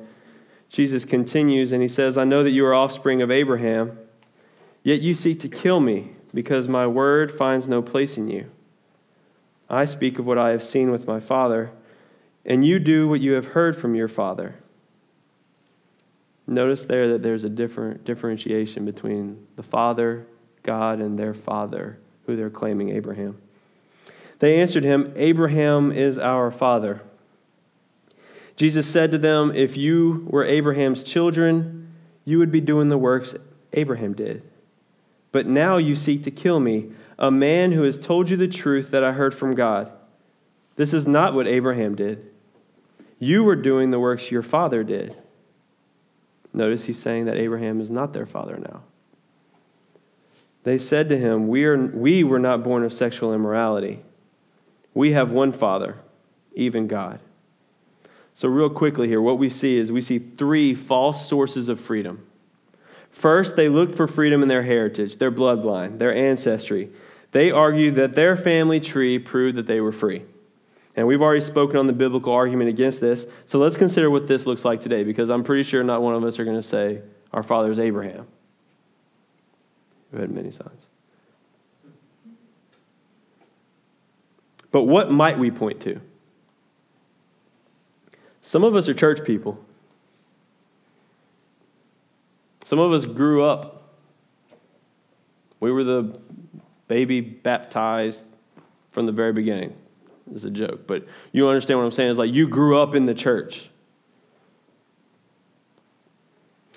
[0.69, 3.99] Jesus continues and he says, I know that you are offspring of Abraham,
[4.83, 8.51] yet you seek to kill me because my word finds no place in you.
[9.69, 11.71] I speak of what I have seen with my Father,
[12.47, 14.55] and you do what you have heard from your Father.
[16.47, 20.27] Notice there that there's a different differentiation between the Father,
[20.63, 23.37] God, and their Father, who they're claiming Abraham.
[24.39, 27.03] They answered him, Abraham is our Father.
[28.55, 31.93] Jesus said to them, If you were Abraham's children,
[32.25, 33.35] you would be doing the works
[33.73, 34.43] Abraham did.
[35.33, 38.93] But now you seek to kill me a man who has told you the truth
[38.93, 39.91] that I heard from God.
[40.77, 42.31] This is not what Abraham did.
[43.19, 45.17] You were doing the works your father did.
[46.53, 48.83] Notice he's saying that Abraham is not their father now.
[50.65, 54.03] They said to him, We, are, we were not born of sexual immorality.
[54.95, 55.99] We have one father,
[56.55, 57.21] even God.
[58.35, 62.27] So, real quickly here, what we see is we see three false sources of freedom.
[63.11, 66.91] First, they looked for freedom in their heritage, their bloodline, their ancestry.
[67.33, 70.25] They argued that their family tree proved that they were free.
[70.97, 73.27] And we've already spoken on the biblical argument against this.
[73.45, 76.25] So let's consider what this looks like today, because I'm pretty sure not one of
[76.25, 78.27] us are going to say, Our father is Abraham.
[80.11, 80.87] Who had many sons.
[84.73, 86.01] But what might we point to?
[88.41, 89.63] Some of us are church people.
[92.65, 93.95] Some of us grew up.
[95.61, 96.19] We were the
[96.89, 98.25] baby baptized
[98.91, 99.77] from the very beginning.
[100.35, 102.11] It's a joke, but you understand what I'm saying.
[102.11, 103.71] It's like you grew up in the church.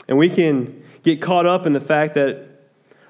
[0.08, 2.48] And we can get caught up in the fact that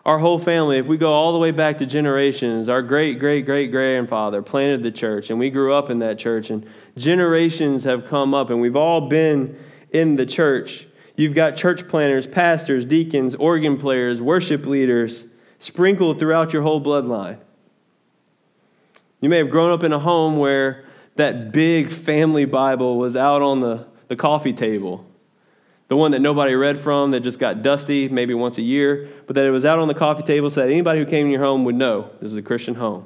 [0.05, 3.45] our whole family, if we go all the way back to generations, our great, great,
[3.45, 6.65] great grandfather planted the church, and we grew up in that church, and
[6.97, 9.57] generations have come up, and we've all been
[9.91, 10.87] in the church.
[11.15, 15.25] You've got church planners, pastors, deacons, organ players, worship leaders
[15.59, 17.39] sprinkled throughout your whole bloodline.
[19.21, 23.41] You may have grown up in a home where that big family Bible was out
[23.41, 25.05] on the, the coffee table.
[25.89, 29.35] The one that nobody read from, that just got dusty maybe once a year, but
[29.35, 31.41] that it was out on the coffee table so that anybody who came in your
[31.41, 33.05] home would know this is a Christian home.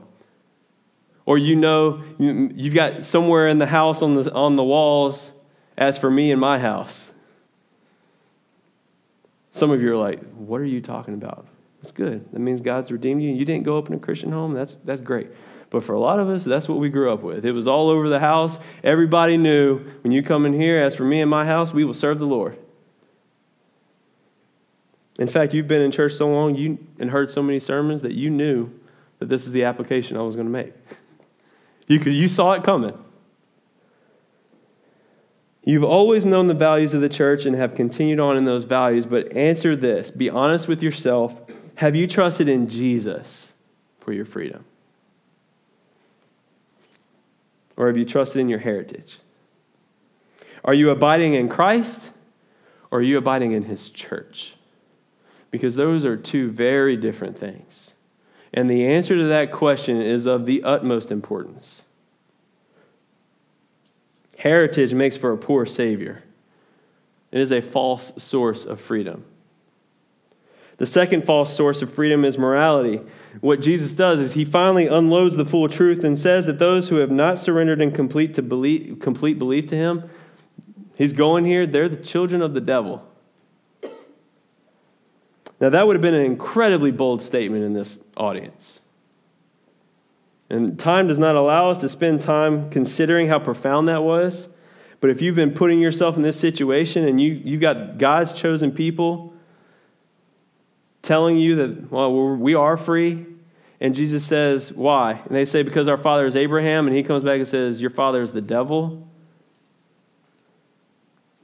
[1.26, 5.32] Or you know, you've got somewhere in the house on the, on the walls,
[5.78, 7.09] as for me and my house.
[9.51, 11.47] Some of you are like, what are you talking about?
[11.82, 12.32] That's good.
[12.34, 13.32] That means God's redeemed you.
[13.32, 14.53] You didn't go up in a Christian home.
[14.53, 15.30] That's, that's great.
[15.74, 17.43] But for a lot of us, that's what we grew up with.
[17.43, 18.59] It was all over the house.
[18.84, 21.95] Everybody knew when you come in here, as for me and my house, we will
[21.95, 22.59] serve the Lord.
[25.17, 28.11] In fact, you've been in church so long you, and heard so many sermons that
[28.11, 28.69] you knew
[29.17, 30.74] that this is the application I was going to make.
[31.88, 32.95] You, you saw it coming.
[35.63, 39.07] You've always known the values of the church and have continued on in those values,
[39.07, 41.36] but answer this be honest with yourself.
[41.76, 43.51] Have you trusted in Jesus
[43.97, 44.65] for your freedom?
[47.76, 49.19] Or have you trusted in your heritage?
[50.63, 52.11] Are you abiding in Christ
[52.91, 54.55] or are you abiding in his church?
[55.51, 57.93] Because those are two very different things.
[58.53, 61.82] And the answer to that question is of the utmost importance.
[64.38, 66.24] Heritage makes for a poor Savior,
[67.32, 69.26] it is a false source of freedom.
[70.78, 72.99] The second false source of freedom is morality.
[73.41, 76.97] What Jesus does is he finally unloads the full truth and says that those who
[76.97, 80.09] have not surrendered in complete, to believe, complete belief to him,
[80.97, 83.07] he's going here, they're the children of the devil.
[85.59, 88.82] Now, that would have been an incredibly bold statement in this audience.
[90.49, 94.49] And time does not allow us to spend time considering how profound that was.
[94.99, 98.71] But if you've been putting yourself in this situation and you, you've got God's chosen
[98.71, 99.32] people
[101.04, 103.26] telling you that, well, we are free,
[103.80, 105.22] and Jesus says, why?
[105.26, 107.89] And they say, because our father is Abraham, and he comes back and says, your
[107.89, 109.08] father is the devil.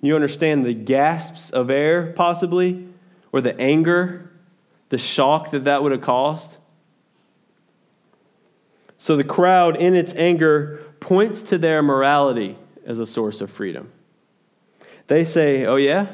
[0.02, 2.88] You understand the gasps of air, possibly,
[3.34, 4.32] or the anger,
[4.88, 6.56] the shock that that would have caused?
[8.98, 13.92] So the crowd, in its anger, points to their morality as a source of freedom.
[15.08, 16.08] They say, Oh, yeah?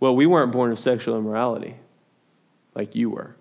[0.00, 1.76] Well, we weren't born of sexual immorality
[2.76, 3.34] like you were.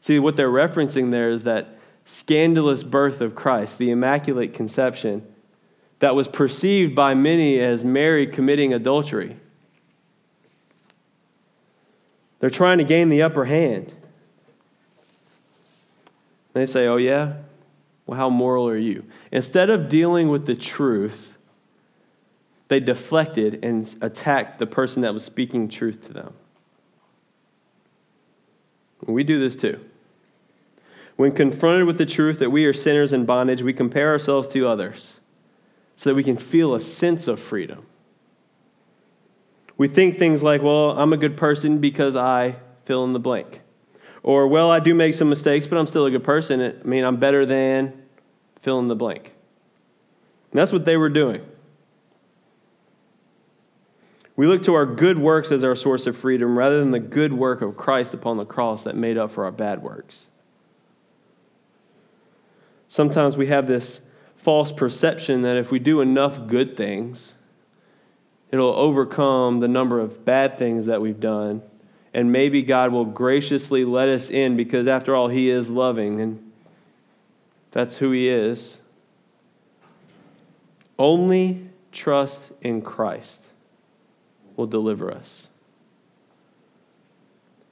[0.00, 5.26] See, what they're referencing there is that scandalous birth of Christ, the Immaculate Conception,
[5.98, 9.36] that was perceived by many as Mary committing adultery.
[12.40, 13.92] They're trying to gain the upper hand.
[16.52, 17.36] They say, Oh, yeah?
[18.06, 19.04] Well, how moral are you?
[19.32, 21.34] Instead of dealing with the truth,
[22.68, 26.34] they deflected and attacked the person that was speaking truth to them.
[29.06, 29.80] We do this too.
[31.16, 34.66] When confronted with the truth that we are sinners in bondage, we compare ourselves to
[34.66, 35.20] others
[35.96, 37.86] so that we can feel a sense of freedom.
[39.76, 43.60] We think things like, well, I'm a good person because I fill in the blank.
[44.22, 46.60] Or, well, I do make some mistakes, but I'm still a good person.
[46.60, 47.92] I mean, I'm better than
[48.60, 49.32] fill in the blank.
[50.50, 51.44] And that's what they were doing.
[54.36, 57.32] We look to our good works as our source of freedom rather than the good
[57.32, 60.26] work of Christ upon the cross that made up for our bad works.
[62.88, 64.00] Sometimes we have this
[64.36, 67.34] false perception that if we do enough good things,
[68.50, 71.62] it'll overcome the number of bad things that we've done.
[72.12, 76.52] And maybe God will graciously let us in because, after all, He is loving and
[77.70, 78.78] that's who He is.
[80.96, 83.42] Only trust in Christ
[84.56, 85.48] will deliver us.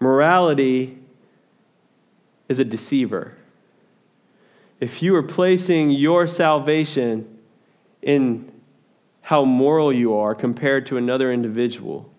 [0.01, 0.99] Morality
[2.49, 3.37] is a deceiver.
[4.81, 7.39] If you are placing your salvation
[8.03, 8.53] in
[9.21, 12.13] how moral you are compared to another individual,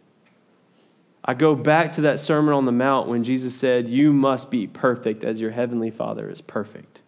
[1.26, 4.68] I go back to that Sermon on the Mount when Jesus said, You must be
[4.68, 7.00] perfect as your heavenly Father is perfect.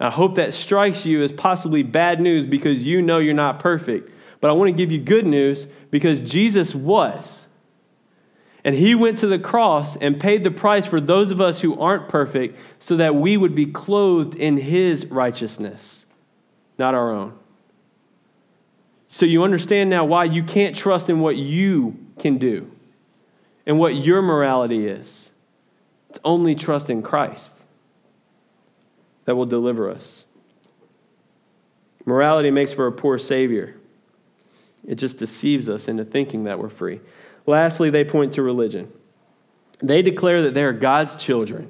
[0.00, 4.10] I hope that strikes you as possibly bad news because you know you're not perfect.
[4.40, 7.46] But I want to give you good news because Jesus was.
[8.64, 11.78] And he went to the cross and paid the price for those of us who
[11.80, 16.04] aren't perfect so that we would be clothed in his righteousness,
[16.78, 17.36] not our own.
[19.08, 22.70] So you understand now why you can't trust in what you can do
[23.66, 25.30] and what your morality is.
[26.10, 27.57] It's only trust in Christ
[29.28, 30.24] that will deliver us.
[32.06, 33.74] Morality makes for a poor Savior.
[34.86, 37.02] It just deceives us into thinking that we're free.
[37.44, 38.90] Lastly, they point to religion.
[39.80, 41.68] They declare that they are God's children.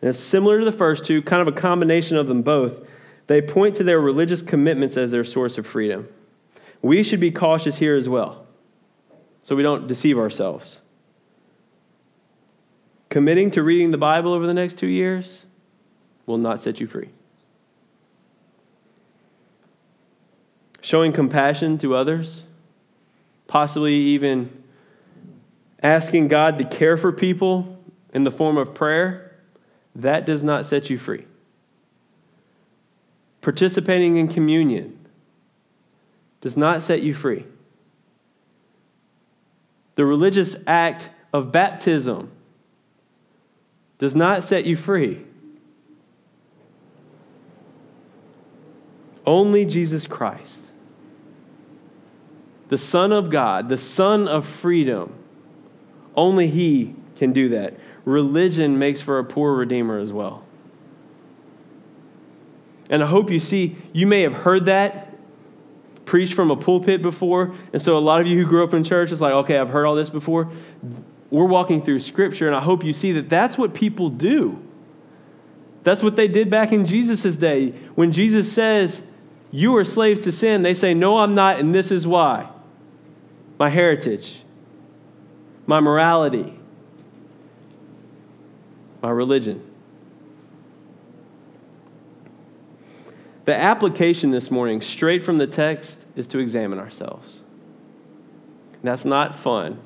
[0.00, 2.88] And it's similar to the first two, kind of a combination of them both.
[3.26, 6.08] They point to their religious commitments as their source of freedom.
[6.80, 8.46] We should be cautious here as well,
[9.42, 10.80] so we don't deceive ourselves.
[13.10, 15.44] Committing to reading the Bible over the next two years,
[16.30, 17.10] will not set you free.
[20.80, 22.44] Showing compassion to others,
[23.46, 24.62] possibly even
[25.82, 27.78] asking God to care for people
[28.14, 29.36] in the form of prayer,
[29.94, 31.26] that does not set you free.
[33.40, 34.96] Participating in communion
[36.40, 37.44] does not set you free.
[39.96, 42.30] The religious act of baptism
[43.98, 45.24] does not set you free.
[49.26, 50.62] Only Jesus Christ,
[52.68, 55.12] the Son of God, the Son of freedom,
[56.16, 57.74] only He can do that.
[58.04, 60.44] Religion makes for a poor Redeemer as well.
[62.88, 65.14] And I hope you see, you may have heard that
[66.04, 67.54] preached from a pulpit before.
[67.72, 69.68] And so a lot of you who grew up in church, it's like, okay, I've
[69.68, 70.50] heard all this before.
[71.30, 74.60] We're walking through Scripture, and I hope you see that that's what people do.
[75.84, 77.70] That's what they did back in Jesus' day.
[77.94, 79.02] When Jesus says,
[79.50, 80.62] you are slaves to sin.
[80.62, 82.48] They say, No, I'm not, and this is why.
[83.58, 84.42] My heritage,
[85.66, 86.58] my morality,
[89.02, 89.66] my religion.
[93.44, 97.40] The application this morning, straight from the text, is to examine ourselves.
[98.82, 99.80] That's not fun.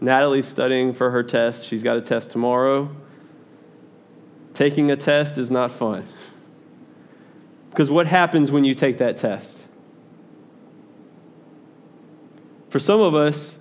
[0.00, 1.66] Natalie's studying for her test.
[1.66, 2.94] She's got a test tomorrow.
[4.54, 6.06] Taking a test is not fun.
[7.78, 9.62] Because what happens when you take that test?
[12.70, 13.54] For some of us,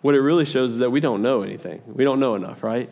[0.00, 1.82] what it really shows is that we don't know anything.
[1.84, 2.88] We don't know enough, right?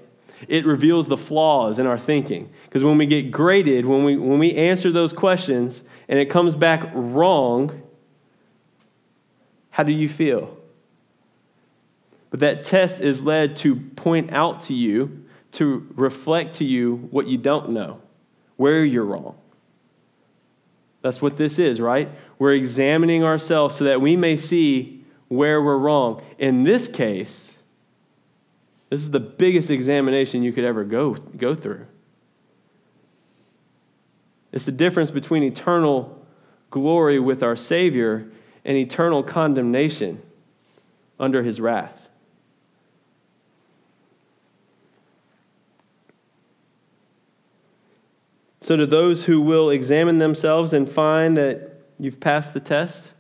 [0.49, 2.51] It reveals the flaws in our thinking.
[2.65, 6.55] Because when we get graded, when we, when we answer those questions and it comes
[6.55, 7.81] back wrong,
[9.71, 10.59] how do you feel?
[12.29, 17.29] But that test is led to point out to you, to reflect to you what
[17.29, 18.03] you don't know
[18.61, 19.35] where you're wrong.
[21.01, 22.11] That's what this is, right?
[22.39, 26.21] We're examining ourselves so that we may see where we're wrong.
[26.39, 27.55] In this case,
[28.91, 31.87] this is the biggest examination you could ever go, go through.
[34.53, 36.23] It's the difference between eternal
[36.69, 38.31] glory with our Savior
[38.63, 40.21] and eternal condemnation
[41.19, 42.00] under his wrath.
[48.71, 53.15] So, to those who will examine themselves and find that you've passed the test,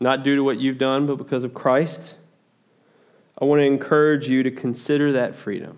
[0.00, 2.14] not due to what you've done, but because of Christ,
[3.38, 5.76] I want to encourage you to consider that freedom.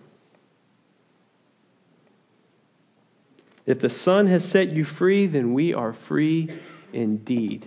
[3.66, 6.48] If the Son has set you free, then we are free
[6.92, 7.66] indeed.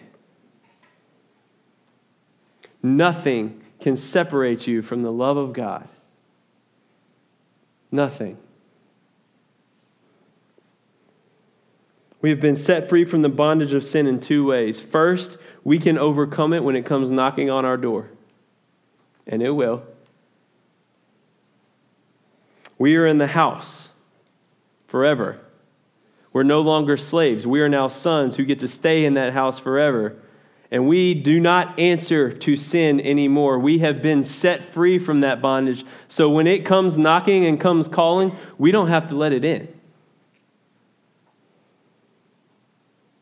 [2.82, 5.90] Nothing can separate you from the love of God.
[7.92, 8.38] Nothing.
[12.22, 14.80] We have been set free from the bondage of sin in two ways.
[14.80, 18.10] First, we can overcome it when it comes knocking on our door,
[19.26, 19.84] and it will.
[22.78, 23.90] We are in the house
[24.88, 25.40] forever.
[26.32, 27.48] We're no longer slaves.
[27.48, 30.16] We are now sons who get to stay in that house forever.
[30.72, 33.58] And we do not answer to sin anymore.
[33.58, 35.84] We have been set free from that bondage.
[36.08, 39.68] So when it comes knocking and comes calling, we don't have to let it in.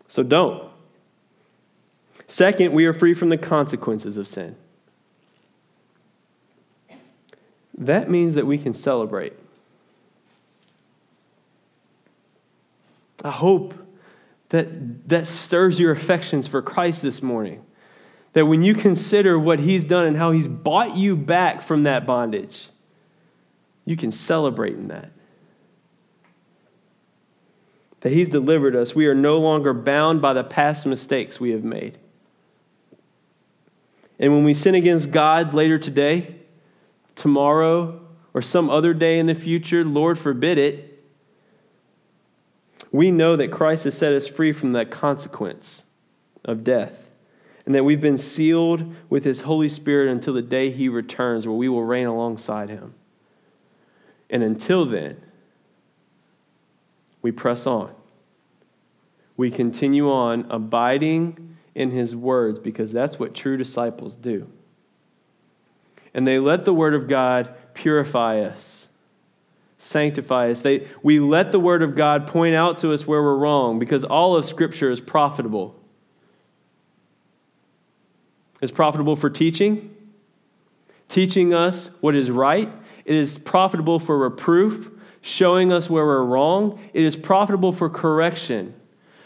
[0.08, 0.70] So don't.
[2.28, 4.56] Second, we are free from the consequences of sin.
[7.78, 9.34] That means that we can celebrate.
[13.24, 13.74] I hope
[14.50, 17.64] that that stirs your affections for Christ this morning.
[18.34, 22.06] That when you consider what he's done and how he's bought you back from that
[22.06, 22.68] bondage,
[23.86, 25.12] you can celebrate in that.
[28.02, 28.94] That he's delivered us.
[28.94, 31.98] We are no longer bound by the past mistakes we have made.
[34.20, 36.36] And when we sin against God later today,
[37.16, 38.02] tomorrow,
[38.34, 41.04] or some other day in the future, Lord forbid it,
[42.92, 45.84] we know that Christ has set us free from that consequence
[46.46, 47.10] of death,
[47.66, 51.56] and that we've been sealed with his Holy Spirit until the day he returns, where
[51.56, 52.94] we will reign alongside him.
[54.30, 55.22] And until then,
[57.28, 57.94] we press on.
[59.36, 64.48] We continue on abiding in his words because that's what true disciples do.
[66.14, 68.88] And they let the word of God purify us
[69.78, 70.62] sanctify us.
[70.62, 74.04] They, we let the Word of God point out to us where we're wrong because
[74.04, 75.76] all of Scripture is profitable.
[78.60, 79.96] It's profitable for teaching,
[81.08, 82.74] teaching us what is right.
[83.06, 84.90] It is profitable for reproof,
[85.28, 86.80] showing us where we're wrong.
[86.94, 88.74] It is profitable for correction,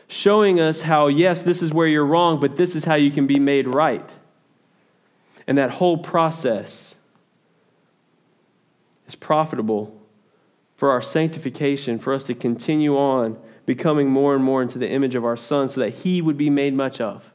[0.07, 3.27] showing us how, yes, this is where you're wrong, but this is how you can
[3.27, 4.15] be made right.
[5.45, 6.95] And that whole process
[9.07, 9.95] is profitable
[10.75, 13.37] for our sanctification, for us to continue on
[13.67, 16.49] becoming more and more into the image of our Son so that He would be
[16.49, 17.29] made much of.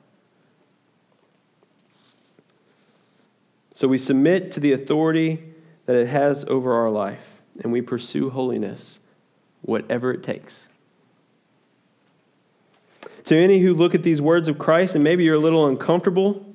[3.73, 5.45] So we submit to the authority
[5.85, 9.01] that it has over our life, and we pursue holiness,
[9.63, 10.69] whatever it takes.
[13.25, 16.47] To any who look at these words of Christ, and maybe you're a little uncomfortable,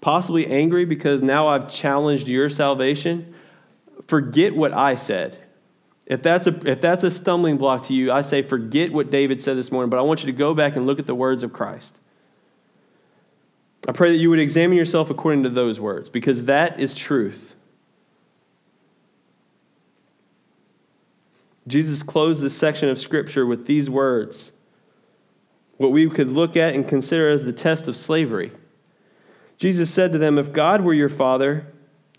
[0.00, 3.34] possibly angry because now I've challenged your salvation,
[4.06, 5.38] forget what I said.
[6.06, 9.40] If that's, a, if that's a stumbling block to you, I say forget what David
[9.40, 11.42] said this morning, but I want you to go back and look at the words
[11.42, 11.96] of Christ.
[13.86, 17.47] I pray that you would examine yourself according to those words, because that is truth.
[21.68, 24.52] Jesus closed this section of Scripture with these words,
[25.76, 28.50] what we could look at and consider as the test of slavery.
[29.56, 31.72] Jesus said to them, If God were your Father,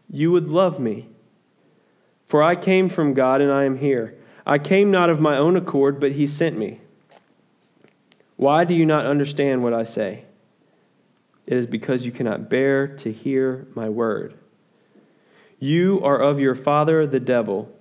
[0.10, 1.10] you would love me
[2.30, 4.16] for I came from God and I am here.
[4.46, 6.80] I came not of my own accord, but he sent me.
[8.38, 10.26] Why do you not understand what I say?
[11.48, 14.36] It is because you cannot bear to hear my word.
[15.58, 17.76] You are of your father, the devil,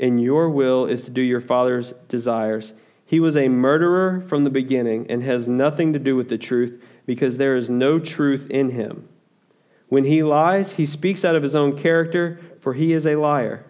[0.00, 2.72] and your will is to do your father's desires.
[3.04, 6.82] He was a murderer from the beginning and has nothing to do with the truth
[7.06, 9.08] because there is no truth in him.
[9.88, 13.64] When he lies, he speaks out of his own character, for he is a liar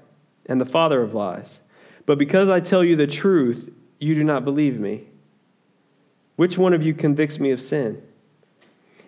[0.46, 1.60] and the father of lies.
[2.06, 5.06] But because I tell you the truth, you do not believe me.
[6.36, 8.02] Which one of you convicts me of sin?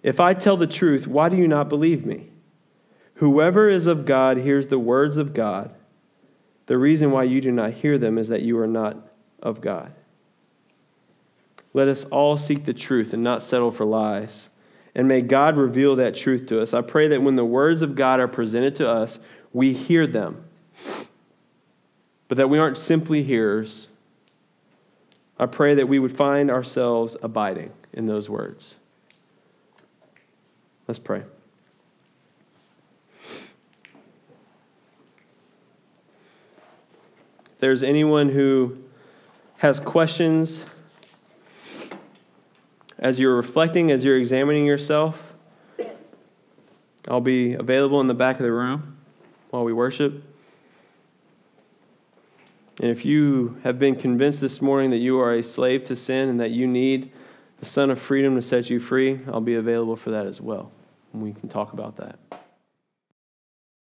[0.03, 2.29] If I tell the truth, why do you not believe me?
[3.17, 5.75] Whoever is of God hears the words of God.
[6.67, 8.97] The reason why you do not hear them is that you are not
[9.43, 9.93] of God.
[11.75, 14.51] Let us all seek the truth and not settle for lies.
[14.95, 16.75] And may God reveal that truth to us.
[16.75, 19.19] I pray that when the words of God are presented to us,
[19.53, 20.45] we hear them,
[22.29, 23.89] but that we aren't simply hearers.
[25.39, 28.75] I pray that we would find ourselves abiding in those words.
[30.87, 31.23] Let's pray.
[37.63, 38.77] There's anyone who
[39.59, 40.65] has questions
[42.99, 45.33] as you're reflecting, as you're examining yourself,
[47.07, 48.97] I'll be available in the back of the room
[49.51, 50.25] while we worship.
[52.81, 56.29] And if you have been convinced this morning that you are a slave to sin
[56.29, 57.13] and that you need
[57.61, 60.73] the Son of Freedom to set you free, I'll be available for that as well.
[61.13, 62.42] And we can talk about that.